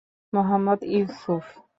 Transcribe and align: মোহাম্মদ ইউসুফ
মোহাম্মদ 0.33 0.79
ইউসুফ 0.93 1.45